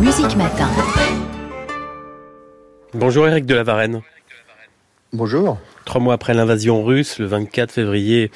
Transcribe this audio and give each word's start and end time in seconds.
Musique 0.00 0.34
Matin. 0.36 0.66
Bonjour 2.94 3.28
Eric 3.28 3.44
de 3.44 3.54
la 3.54 3.64
Varenne. 3.64 4.00
Bonjour. 5.14 5.56
Trois 5.86 6.02
mois 6.02 6.12
après 6.12 6.34
l'invasion 6.34 6.84
russe, 6.84 7.18
le 7.18 7.24
24 7.24 7.72
février 7.72 8.30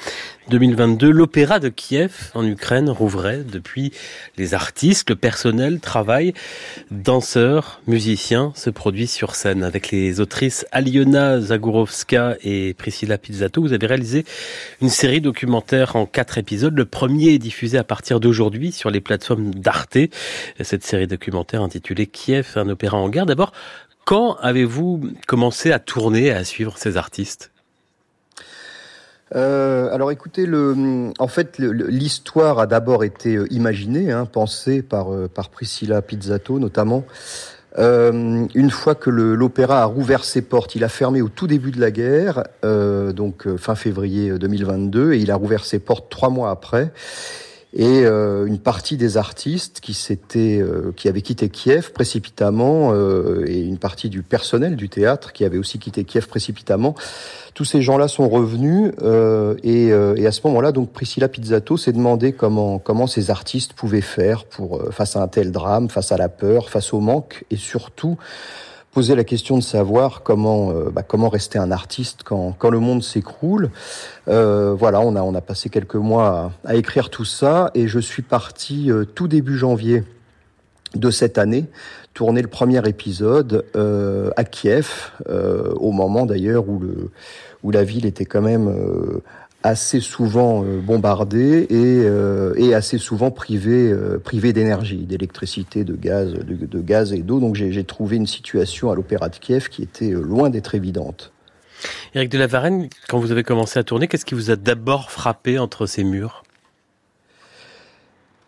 2022, 0.49 1.11
l'opéra 1.11 1.59
de 1.59 1.69
Kiev 1.69 2.31
en 2.33 2.43
Ukraine 2.43 2.89
rouvrait. 2.89 3.43
Depuis, 3.43 3.91
les 4.37 4.55
artistes, 4.55 5.11
le 5.11 5.15
personnel 5.15 5.79
travaillent. 5.79 6.33
Danseurs, 6.89 7.79
musiciens 7.85 8.53
se 8.55 8.71
produisent 8.71 9.11
sur 9.11 9.35
scène. 9.35 9.63
Avec 9.63 9.91
les 9.91 10.19
autrices 10.19 10.65
Aliona 10.71 11.39
Zagurovska 11.39 12.37
et 12.41 12.73
Priscilla 12.73 13.19
Pizzato, 13.19 13.61
vous 13.61 13.73
avez 13.73 13.85
réalisé 13.85 14.25
une 14.81 14.89
série 14.89 15.21
documentaire 15.21 15.95
en 15.95 16.07
quatre 16.07 16.39
épisodes. 16.39 16.75
Le 16.75 16.85
premier 16.85 17.35
est 17.35 17.39
diffusé 17.39 17.77
à 17.77 17.83
partir 17.83 18.19
d'aujourd'hui 18.19 18.71
sur 18.71 18.89
les 18.89 18.99
plateformes 18.99 19.53
d'Arte. 19.53 19.99
Cette 20.59 20.83
série 20.83 21.05
documentaire 21.05 21.61
intitulée 21.61 22.07
Kiev, 22.07 22.53
un 22.55 22.67
opéra 22.67 22.97
en 22.97 23.09
guerre. 23.09 23.27
D'abord, 23.27 23.51
quand 24.05 24.35
avez-vous 24.35 25.01
commencé 25.27 25.71
à 25.71 25.79
tourner, 25.79 26.31
à 26.31 26.43
suivre 26.43 26.77
ces 26.77 26.97
artistes? 26.97 27.51
Euh, 29.35 29.91
alors 29.91 30.11
écoutez, 30.11 30.47
en 31.17 31.27
fait, 31.27 31.57
l'histoire 31.57 32.59
a 32.59 32.67
d'abord 32.67 33.03
été 33.03 33.35
euh, 33.35 33.47
imaginée, 33.51 34.11
hein, 34.11 34.25
pensée 34.25 34.81
par, 34.83 35.11
euh, 35.11 35.27
par 35.27 35.49
Priscilla 35.49 36.01
Pizzato 36.01 36.59
notamment. 36.59 37.03
Une 37.75 38.69
fois 38.69 38.93
que 38.93 39.09
l'opéra 39.09 39.81
a 39.81 39.85
rouvert 39.85 40.23
ses 40.23 40.43
portes, 40.43 40.75
il 40.75 40.83
a 40.83 40.89
fermé 40.89 41.23
au 41.23 41.29
tout 41.29 41.47
début 41.47 41.71
de 41.71 41.81
la 41.81 41.89
guerre, 41.89 42.43
donc 42.61 43.47
fin 43.57 43.73
février 43.73 44.29
2022, 44.37 45.13
et 45.13 45.17
il 45.17 45.31
a 45.31 45.35
rouvert 45.35 45.65
ses 45.65 45.79
portes 45.79 46.07
trois 46.07 46.29
mois 46.29 46.51
après. 46.51 46.91
Et 47.75 48.05
euh, 48.05 48.45
une 48.45 48.59
partie 48.59 48.97
des 48.97 49.17
artistes 49.17 49.79
qui 49.79 49.95
s'étaient, 49.95 50.59
euh, 50.61 50.93
qui 50.95 51.07
avaient 51.09 51.23
quitté 51.23 51.49
Kiev 51.49 51.91
précipitamment, 51.91 52.91
euh, 52.93 53.45
et 53.47 53.61
une 53.61 53.79
partie 53.79 54.09
du 54.09 54.21
personnel 54.21 54.75
du 54.75 54.89
théâtre 54.89 55.33
qui 55.33 55.43
avait 55.43 55.57
aussi 55.57 55.79
quitté 55.79 56.03
Kiev 56.03 56.27
précipitamment, 56.27 56.93
tous 57.55 57.65
ces 57.65 57.81
gens-là 57.81 58.07
sont 58.07 58.29
revenus. 58.29 58.91
Et, 59.63 59.87
et, 59.87 60.27
à 60.27 60.31
ce 60.31 60.41
moment-là, 60.45 60.71
donc 60.71 60.91
Priscilla 60.91 61.27
Pizzato 61.27 61.77
s'est 61.77 61.93
demandé 61.93 62.33
comment 62.33 62.79
comment 62.79 63.05
ces 63.05 63.29
artistes 63.29 63.73
pouvaient 63.73 64.01
faire 64.01 64.45
pour 64.45 64.81
face 64.91 65.15
à 65.15 65.21
un 65.21 65.27
tel 65.27 65.51
drame, 65.51 65.89
face 65.89 66.11
à 66.11 66.17
la 66.17 66.29
peur, 66.29 66.69
face 66.69 66.93
au 66.93 66.99
manque, 66.99 67.43
et 67.51 67.57
surtout 67.57 68.17
poser 68.93 69.15
la 69.15 69.23
question 69.23 69.57
de 69.57 69.63
savoir 69.63 70.21
comment 70.21 70.71
euh, 70.71 70.89
bah, 70.91 71.03
comment 71.03 71.29
rester 71.29 71.57
un 71.57 71.71
artiste 71.71 72.21
quand, 72.23 72.55
quand 72.57 72.69
le 72.69 72.79
monde 72.79 73.03
s'écroule. 73.03 73.71
Euh, 74.27 74.75
voilà, 74.77 75.01
on 75.01 75.15
a 75.15 75.21
on 75.23 75.33
a 75.33 75.41
passé 75.41 75.69
quelques 75.69 75.95
mois 75.95 76.51
à, 76.63 76.75
écrire 76.75 77.09
tout 77.09 77.25
ça 77.25 77.71
et 77.73 77.87
je 77.87 77.99
suis 77.99 78.21
parti 78.21 78.91
euh, 78.91 79.03
tout 79.03 79.27
début 79.27 79.57
janvier 79.57 80.03
de 80.95 81.09
cette 81.09 81.39
année 81.39 81.65
tourner 82.13 82.43
le 82.43 82.47
premier 82.47 82.87
épisode 82.87 83.65
euh, 83.75 84.29
à 84.37 84.43
Kiev 84.43 85.11
au 85.27 85.91
moment 85.91 86.27
d'ailleurs 86.27 86.69
où 86.69 86.77
le 86.77 87.09
où 87.63 87.71
la 87.71 87.83
ville 87.83 88.05
était 88.05 88.25
quand 88.25 88.43
même 88.43 88.71
assez 89.63 90.01
souvent 90.01 90.63
euh, 90.63 90.79
bombardé 90.79 91.65
et, 91.69 92.03
euh, 92.05 92.53
et, 92.57 92.73
assez 92.73 92.97
souvent 92.97 93.31
privé, 93.31 93.89
euh, 93.89 94.19
privé 94.19 94.51
d'énergie, 94.51 95.05
d'électricité, 95.05 95.85
de 95.85 95.95
gaz, 95.95 96.33
de, 96.33 96.65
de 96.65 96.81
gaz 96.81 97.13
et 97.13 97.21
d'eau. 97.21 97.39
Donc 97.39 97.55
j'ai 97.55 97.83
trouvé 97.83 98.17
une 98.17 98.27
situation 98.27 98.91
à 98.91 98.95
l'Opéra 98.95 99.29
de 99.29 99.37
Kiev 99.37 99.69
qui 99.69 99.81
était 99.81 100.11
loin 100.11 100.49
d'être 100.49 100.75
évidente. 100.75 101.31
Éric 102.13 102.29
de 102.29 102.37
la 102.37 102.47
Varenne, 102.47 102.89
quand 103.07 103.19
vous 103.19 103.31
avez 103.31 103.43
commencé 103.43 103.79
à 103.79 103.83
tourner, 103.83 104.07
qu'est-ce 104.07 104.25
qui 104.25 104.35
vous 104.35 104.51
a 104.51 104.55
d'abord 104.55 105.11
frappé 105.11 105.57
entre 105.57 105.85
ces 105.85 106.03
murs? 106.03 106.43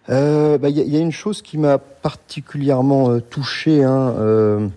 Il 0.07 0.13
euh, 0.13 0.57
bah, 0.57 0.69
y, 0.69 0.79
y, 0.81 0.97
a 0.97 0.99
une 0.99 1.11
chose 1.11 1.41
qui 1.41 1.57
m'a 1.57 1.79
particulièrement 1.79 3.19
touché. 3.19 3.83
Hein, 3.83 4.13
euh, 4.19 4.67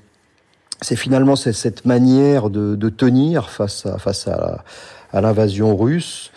c'est 0.81 0.97
finalement 0.97 1.37
cette 1.37 1.85
manière 1.85 2.51
de, 2.51 2.77
de, 2.77 2.89
tenir 2.89 3.51
face 3.51 3.85
à, 3.85 3.99
face 3.99 4.27
à, 4.27 4.65
à 5.13 5.21
l'invasion 5.21 5.77
russe. 5.77 6.31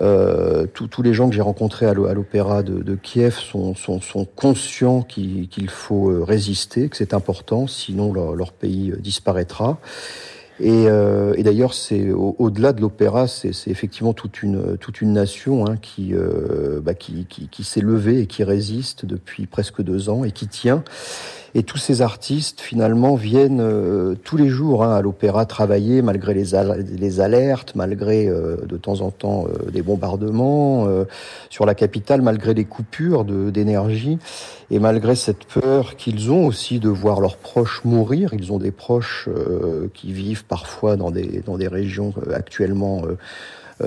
Euh, 0.00 0.66
tous 0.72 1.02
les 1.02 1.12
gens 1.12 1.28
que 1.28 1.34
j'ai 1.34 1.42
rencontrés 1.42 1.84
à 1.84 1.92
l'opéra 1.92 2.62
de, 2.62 2.82
de, 2.82 2.94
Kiev 2.94 3.34
sont, 3.34 3.74
sont, 3.74 4.00
sont 4.00 4.24
conscients 4.24 5.02
qu'il 5.02 5.68
faut 5.68 6.10
euh, 6.10 6.24
résister, 6.24 6.88
que 6.88 6.96
c'est 6.96 7.12
important, 7.12 7.66
sinon 7.66 8.10
leur, 8.12 8.34
leur, 8.34 8.52
pays 8.52 8.90
euh, 8.90 8.96
disparaîtra. 8.96 9.78
Et, 10.60 10.86
euh, 10.86 11.34
et 11.36 11.42
d'ailleurs, 11.42 11.74
c'est 11.74 12.10
au-delà 12.12 12.72
de 12.72 12.80
l'opéra, 12.80 13.26
c'est 13.26 13.50
effectivement 13.66 14.12
toute 14.12 14.42
une 14.42 14.76
toute 14.78 15.00
une 15.00 15.12
nation 15.12 15.66
hein, 15.66 15.76
qui, 15.76 16.14
euh, 16.14 16.80
bah, 16.80 16.94
qui, 16.94 17.26
qui, 17.28 17.48
qui 17.48 17.64
s'est 17.64 17.80
levée 17.80 18.20
et 18.20 18.26
qui 18.26 18.44
résiste 18.44 19.04
depuis 19.04 19.46
presque 19.46 19.82
deux 19.82 20.08
ans 20.08 20.24
et 20.24 20.30
qui 20.30 20.46
tient. 20.46 20.84
Et 21.54 21.64
tous 21.64 21.76
ces 21.76 22.00
artistes, 22.00 22.62
finalement, 22.62 23.14
viennent 23.14 23.60
euh, 23.60 24.14
tous 24.24 24.38
les 24.38 24.48
jours 24.48 24.84
hein, 24.84 24.94
à 24.94 25.02
l'opéra 25.02 25.44
travailler, 25.44 26.00
malgré 26.00 26.32
les, 26.32 26.54
alertes, 27.20 27.74
malgré 27.74 28.26
euh, 28.26 28.56
de 28.66 28.78
temps 28.78 29.02
en 29.02 29.10
temps 29.10 29.44
euh, 29.46 29.70
des 29.70 29.82
bombardements 29.82 30.88
sur 31.50 31.66
la 31.66 31.74
capitale, 31.74 32.22
malgré 32.22 32.54
des 32.54 32.64
coupures 32.64 33.24
d'énergie, 33.24 34.18
et 34.70 34.78
malgré 34.78 35.14
cette 35.14 35.44
peur 35.44 35.96
qu'ils 35.96 36.30
ont 36.30 36.46
aussi 36.46 36.78
de 36.78 36.88
voir 36.88 37.20
leurs 37.20 37.36
proches 37.36 37.82
mourir. 37.84 38.32
Ils 38.32 38.52
ont 38.52 38.58
des 38.58 38.70
proches 38.70 39.28
qui 39.94 40.12
vivent 40.12 40.44
parfois 40.44 40.96
dans 40.96 41.10
des, 41.10 41.42
dans 41.44 41.58
des 41.58 41.68
régions 41.68 42.14
actuellement 42.32 43.02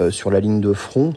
sur 0.09 0.29
la 0.29 0.39
ligne 0.39 0.61
de 0.61 0.73
front. 0.73 1.13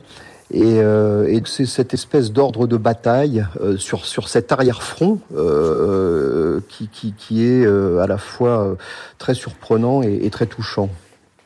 Et, 0.51 0.81
euh, 0.81 1.27
et 1.29 1.43
c'est 1.45 1.67
cette 1.67 1.93
espèce 1.93 2.33
d'ordre 2.33 2.67
de 2.67 2.77
bataille 2.79 3.45
euh, 3.61 3.77
sur, 3.77 4.07
sur 4.07 4.29
cet 4.29 4.51
arrière-front 4.51 5.21
euh, 5.37 6.61
qui, 6.69 6.89
qui, 6.89 7.13
qui, 7.13 7.45
est 7.45 7.67
à 7.67 8.07
la 8.07 8.19
fois 8.19 8.77
très 9.19 9.35
surprenant 9.35 10.03
et, 10.03 10.21
et 10.23 10.31
très 10.31 10.47
touchant. 10.47 10.89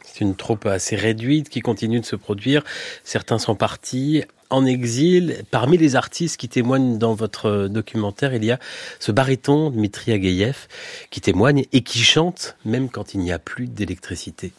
C'est 0.04 0.20
une 0.20 0.36
troupe 0.36 0.66
assez 0.66 0.94
réduite 0.94 1.48
qui 1.48 1.60
continue 1.60 1.98
de 1.98 2.04
se 2.04 2.16
produire. 2.16 2.62
Certains 3.02 3.38
sont 3.38 3.54
partis 3.54 4.24
en 4.50 4.66
exil. 4.66 5.44
Parmi 5.50 5.78
les 5.78 5.96
artistes 5.96 6.36
qui 6.36 6.48
témoignent 6.48 6.98
dans 6.98 7.14
votre 7.14 7.66
documentaire, 7.68 8.34
il 8.34 8.44
y 8.44 8.52
a 8.52 8.58
ce 9.00 9.10
baryton 9.10 9.70
Dmitri 9.70 10.12
Ageyev 10.12 10.68
qui 11.10 11.20
témoigne 11.20 11.64
et 11.72 11.80
qui 11.80 11.98
chante 11.98 12.56
même 12.64 12.88
quand 12.88 13.14
il 13.14 13.20
n'y 13.20 13.32
a 13.32 13.38
plus 13.38 13.66
d'électricité. 13.66 14.52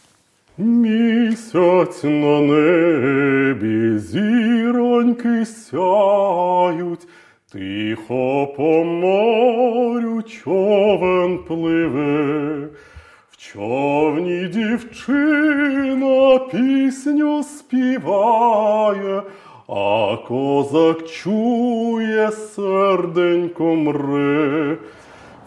Дівчина 15.08 16.40
пісню 16.40 17.44
співає, 17.44 19.22
а 19.68 20.18
козак 20.28 21.09
чує 21.09 22.31
серденько 22.31 23.75
мре. 23.75 24.78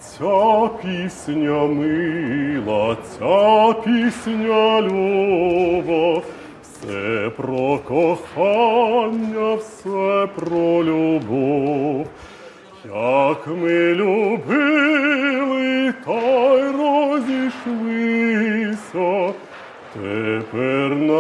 Ця 0.01 0.71
пісня 0.83 1.67
мила, 1.67 2.97
ця 3.19 3.75
пісня 3.85 4.83
люба, 4.83 6.23
все 6.63 7.31
про 7.37 7.79
кохання, 7.79 9.55
все 9.55 10.29
про 10.35 10.85
любов, 10.85 12.07
як 12.85 13.47
ми 13.47 13.95
любили, 13.95 15.93
та 16.05 16.66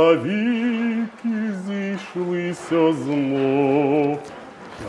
навіки 0.06 1.36
зійшлися 1.66 2.92
знов, 2.92 4.18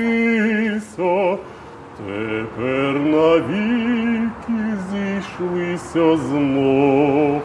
тепер 1.97 2.93
навіки 3.01 4.63
зійшлися 4.91 6.07
знов. 6.17 7.43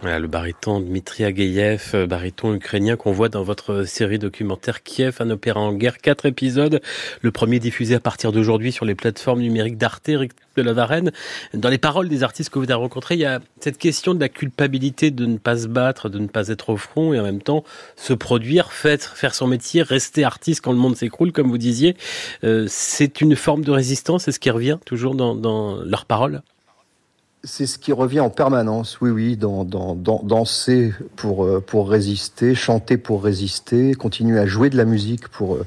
Voilà, 0.00 0.20
le 0.20 0.28
baryton 0.28 0.78
Dmitri 0.78 1.24
Ageyev, 1.24 1.90
euh, 1.94 2.06
baryton 2.06 2.54
ukrainien 2.54 2.94
qu'on 2.94 3.10
voit 3.10 3.28
dans 3.28 3.42
votre 3.42 3.82
série 3.82 4.20
documentaire 4.20 4.84
Kiev, 4.84 5.16
un 5.18 5.28
opéra 5.30 5.58
en 5.58 5.72
guerre, 5.72 5.98
quatre 5.98 6.26
épisodes. 6.26 6.80
Le 7.20 7.30
premier 7.32 7.58
diffusé 7.58 7.96
à 7.96 8.00
partir 8.00 8.30
d'aujourd'hui 8.30 8.70
sur 8.70 8.84
les 8.84 8.94
plateformes 8.94 9.40
numériques 9.40 9.76
d'Arte, 9.76 10.08
de 10.08 10.62
la 10.62 10.72
Varenne. 10.72 11.10
Dans 11.52 11.68
les 11.68 11.78
paroles 11.78 12.08
des 12.08 12.22
artistes 12.22 12.50
que 12.50 12.60
vous 12.60 12.66
avez 12.66 12.74
rencontrés, 12.74 13.16
il 13.16 13.20
y 13.22 13.24
a 13.24 13.40
cette 13.58 13.76
question 13.76 14.14
de 14.14 14.20
la 14.20 14.28
culpabilité 14.28 15.10
de 15.10 15.26
ne 15.26 15.36
pas 15.36 15.56
se 15.56 15.66
battre, 15.66 16.08
de 16.08 16.20
ne 16.20 16.28
pas 16.28 16.46
être 16.46 16.70
au 16.70 16.76
front 16.76 17.12
et 17.12 17.18
en 17.18 17.24
même 17.24 17.42
temps 17.42 17.64
se 17.96 18.12
produire, 18.12 18.70
faire, 18.70 19.00
faire 19.00 19.34
son 19.34 19.48
métier, 19.48 19.82
rester 19.82 20.22
artiste 20.22 20.60
quand 20.60 20.72
le 20.72 20.78
monde 20.78 20.94
s'écroule, 20.94 21.32
comme 21.32 21.48
vous 21.48 21.58
disiez. 21.58 21.96
Euh, 22.44 22.66
c'est 22.68 23.20
une 23.20 23.34
forme 23.34 23.64
de 23.64 23.72
résistance, 23.72 24.24
c'est 24.24 24.32
ce 24.32 24.38
qui 24.38 24.50
revient 24.50 24.78
toujours 24.84 25.16
dans, 25.16 25.34
dans 25.34 25.82
leurs 25.82 26.06
paroles? 26.06 26.42
C'est 27.44 27.66
ce 27.66 27.78
qui 27.78 27.92
revient 27.92 28.20
en 28.20 28.30
permanence, 28.30 29.00
oui, 29.00 29.10
oui, 29.10 29.36
dans, 29.36 29.64
dans, 29.64 29.94
dans, 29.94 30.22
danser 30.24 30.92
pour, 31.16 31.44
euh, 31.44 31.60
pour 31.64 31.88
résister, 31.88 32.54
chanter 32.54 32.96
pour 32.96 33.22
résister, 33.22 33.94
continuer 33.94 34.38
à 34.40 34.46
jouer 34.46 34.70
de 34.70 34.76
la 34.76 34.84
musique 34.84 35.28
pour, 35.28 35.54
euh, 35.54 35.66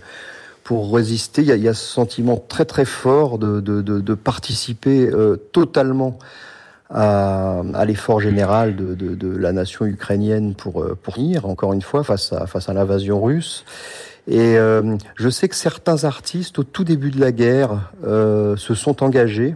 pour 0.63 0.94
résister. 0.94 1.41
Il 1.41 1.47
y, 1.47 1.51
a, 1.51 1.56
il 1.56 1.63
y 1.63 1.69
a 1.69 1.73
ce 1.73 1.85
sentiment 1.85 2.38
très 2.38 2.65
très 2.65 2.85
fort 2.85 3.38
de, 3.39 3.62
de, 3.62 3.81
de, 3.81 4.01
de 4.01 4.13
participer 4.13 5.09
euh, 5.09 5.38
totalement 5.53 6.19
à, 6.89 7.62
à 7.73 7.85
l'effort 7.85 8.19
général 8.19 8.75
de, 8.75 8.94
de, 8.94 9.15
de, 9.15 9.29
la 9.29 9.53
nation 9.53 9.85
ukrainienne 9.85 10.56
pour, 10.56 10.85
pour 11.01 11.13
tenir, 11.13 11.45
encore 11.45 11.71
une 11.71 11.81
fois, 11.81 12.03
face 12.03 12.33
à, 12.33 12.47
face 12.47 12.68
à 12.68 12.73
l'invasion 12.73 13.23
russe. 13.23 13.63
Et 14.27 14.57
euh, 14.57 14.97
je 15.15 15.29
sais 15.29 15.47
que 15.50 15.56
certains 15.56 16.03
artistes, 16.03 16.59
au 16.59 16.63
tout 16.63 16.83
début 16.83 17.12
de 17.12 17.19
la 17.19 17.31
guerre, 17.31 17.91
euh, 18.06 18.56
se 18.56 18.75
sont 18.75 19.03
engagés. 19.03 19.56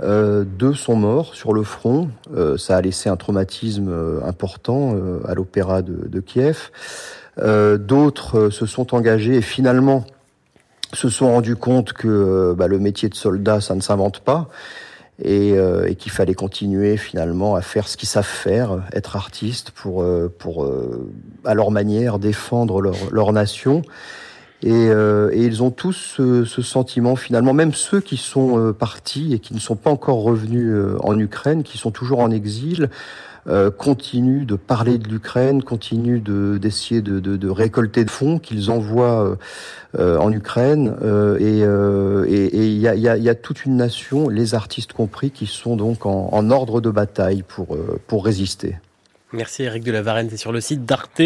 Euh, 0.00 0.44
deux 0.44 0.74
sont 0.74 0.96
morts 0.96 1.34
sur 1.34 1.52
le 1.52 1.62
front. 1.62 2.10
Euh, 2.34 2.56
ça 2.56 2.76
a 2.76 2.80
laissé 2.80 3.08
un 3.08 3.16
traumatisme 3.16 3.88
euh, 3.88 4.20
important 4.24 4.94
euh, 4.94 5.20
à 5.26 5.34
l'opéra 5.34 5.82
de, 5.82 6.08
de, 6.08 6.20
Kiev. 6.20 6.70
D'autres 7.40 8.50
se 8.50 8.66
sont 8.66 8.96
engagés 8.96 9.36
et 9.36 9.42
finalement 9.42 10.04
se 10.92 11.08
sont 11.08 11.32
rendus 11.32 11.54
compte 11.54 11.92
que 11.92 12.52
bah, 12.56 12.66
le 12.66 12.80
métier 12.80 13.08
de 13.08 13.14
soldat, 13.14 13.60
ça 13.60 13.76
ne 13.76 13.80
s'invente 13.80 14.20
pas. 14.20 14.48
Et, 15.22 15.54
et 15.86 15.96
qu'il 15.96 16.12
fallait 16.12 16.34
continuer 16.34 16.96
finalement 16.96 17.56
à 17.56 17.60
faire 17.60 17.88
ce 17.88 17.96
qu'ils 17.96 18.08
savent 18.08 18.24
faire, 18.24 18.82
être 18.92 19.16
artiste 19.16 19.72
pour, 19.72 20.04
pour 20.38 20.68
à 21.44 21.54
leur 21.54 21.72
manière 21.72 22.20
défendre 22.20 22.80
leur, 22.80 22.96
leur 23.12 23.32
nation. 23.32 23.82
Et, 24.64 24.72
euh, 24.72 25.30
et, 25.32 25.44
ils 25.44 25.62
ont 25.62 25.70
tous 25.70 25.92
ce, 26.16 26.44
ce, 26.44 26.62
sentiment 26.62 27.14
finalement, 27.14 27.52
même 27.52 27.74
ceux 27.74 28.00
qui 28.00 28.16
sont 28.16 28.58
euh, 28.58 28.72
partis 28.72 29.32
et 29.32 29.38
qui 29.38 29.54
ne 29.54 29.60
sont 29.60 29.76
pas 29.76 29.90
encore 29.90 30.22
revenus 30.22 30.66
euh, 30.68 30.96
en 31.04 31.16
Ukraine, 31.16 31.62
qui 31.62 31.78
sont 31.78 31.92
toujours 31.92 32.18
en 32.18 32.32
exil, 32.32 32.90
euh, 33.46 33.70
continuent 33.70 34.46
de 34.46 34.56
parler 34.56 34.98
de 34.98 35.08
l'Ukraine, 35.08 35.62
continuent 35.62 36.20
d'essayer 36.58 37.02
de, 37.02 37.20
de, 37.20 37.36
de, 37.36 37.48
récolter 37.48 38.04
de 38.04 38.10
fonds 38.10 38.40
qu'ils 38.40 38.72
envoient 38.72 39.38
euh, 39.96 40.18
en 40.18 40.32
Ukraine. 40.32 40.96
et 41.38 41.60
il 41.60 42.78
y, 42.78 42.88
a, 42.88 42.96
y, 42.96 43.08
a, 43.08 43.16
y, 43.16 43.28
a, 43.28 43.34
toute 43.36 43.64
une 43.64 43.76
nation, 43.76 44.28
les 44.28 44.56
artistes 44.56 44.92
compris, 44.92 45.30
qui 45.30 45.46
sont 45.46 45.76
donc 45.76 46.04
en, 46.04 46.30
en 46.32 46.50
ordre 46.50 46.80
de 46.80 46.90
bataille 46.90 47.44
pour, 47.46 47.78
pour 48.08 48.24
résister. 48.24 48.76
Merci 49.32 49.64
Eric 49.64 49.84
de 49.84 49.92
la 49.92 50.00
Varenne, 50.00 50.28
c'est 50.30 50.38
sur 50.38 50.52
le 50.52 50.60
site 50.62 50.86
d'Arte 50.86 51.20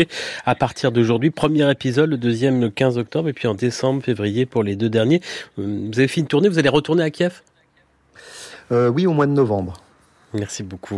à 0.44 0.54
partir 0.56 0.90
d'aujourd'hui. 0.90 1.30
Premier 1.30 1.70
épisode, 1.70 2.10
le 2.10 2.16
deuxième 2.16 2.60
le 2.60 2.68
15 2.68 2.98
octobre 2.98 3.28
et 3.28 3.32
puis 3.32 3.46
en 3.46 3.54
décembre, 3.54 4.02
février 4.02 4.44
pour 4.44 4.64
les 4.64 4.74
deux 4.74 4.88
derniers. 4.88 5.20
Euh, 5.60 5.88
vous 5.92 5.98
avez 5.98 6.08
fait 6.08 6.20
une 6.20 6.26
tournée, 6.26 6.48
vous 6.48 6.58
allez 6.58 6.68
retourner 6.68 7.04
à 7.04 7.10
Kiev? 7.10 7.42
Euh, 8.72 8.88
Oui, 8.88 9.06
au 9.06 9.12
mois 9.12 9.26
de 9.26 9.32
novembre. 9.32 9.74
Merci 10.34 10.64
beaucoup. 10.64 10.90